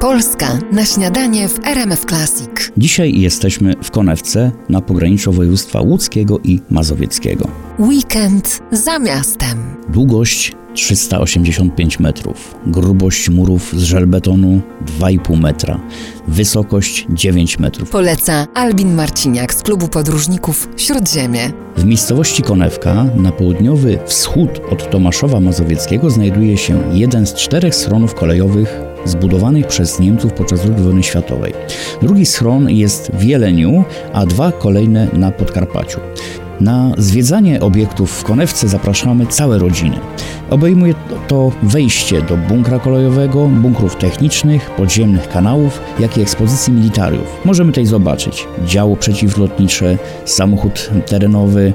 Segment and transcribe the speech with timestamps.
[0.00, 2.50] Polska na śniadanie w RMF Classic.
[2.76, 7.48] Dzisiaj jesteśmy w Konewce na pograniczu województwa łódzkiego i mazowieckiego.
[7.78, 9.76] Weekend za miastem.
[9.88, 14.60] Długość 385 metrów, grubość murów z żelbetonu
[15.00, 15.80] 2,5 metra,
[16.28, 17.90] wysokość 9 metrów.
[17.90, 21.52] Poleca Albin Marciniak z klubu podróżników Śródziemie.
[21.76, 28.14] W miejscowości Konewka na południowy wschód od Tomaszowa Mazowieckiego znajduje się jeden z czterech schronów
[28.14, 31.52] kolejowych zbudowanych przez Niemców podczas II wojny światowej.
[32.02, 36.00] Drugi schron jest w Jeleniu, a dwa kolejne na Podkarpaciu.
[36.60, 39.96] Na zwiedzanie obiektów w Konewce zapraszamy całe rodziny.
[40.50, 40.94] Obejmuje
[41.28, 47.40] to wejście do bunkra kolejowego, bunkrów technicznych, podziemnych kanałów, jak i ekspozycji militariów.
[47.44, 51.72] Możemy tutaj zobaczyć działo przeciwlotnicze, samochód terenowy.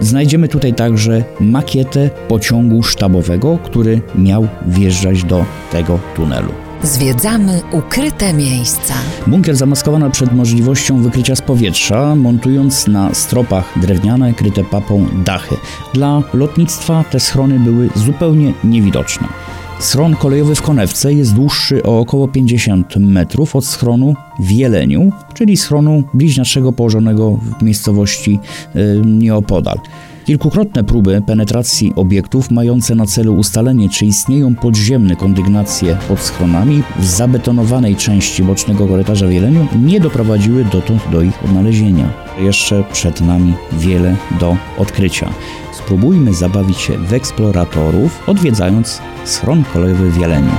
[0.00, 6.65] Znajdziemy tutaj także makietę pociągu sztabowego, który miał wjeżdżać do tego tunelu.
[6.82, 8.94] Zwiedzamy ukryte miejsca.
[9.26, 15.56] Bunkier zamaskowano przed możliwością wykrycia z powietrza, montując na stropach drewniane kryte papą dachy.
[15.94, 19.28] Dla lotnictwa te schrony były zupełnie niewidoczne.
[19.80, 25.56] Schron kolejowy w Konewce jest dłuższy o około 50 metrów od schronu w Jeleniu, czyli
[25.56, 28.38] schronu bliźniaczego położonego w miejscowości
[28.76, 29.78] y, nieopodal.
[30.26, 37.04] Kilkukrotne próby penetracji obiektów mające na celu ustalenie, czy istnieją podziemne kondygnacje pod schronami w
[37.04, 42.12] zabetonowanej części bocznego korytarza w Jeleniu nie doprowadziły dotąd do ich odnalezienia.
[42.38, 45.30] Jeszcze przed nami wiele do odkrycia.
[45.72, 50.52] Spróbujmy zabawić się w eksploratorów, odwiedzając schron kolejowy w Jeleniu.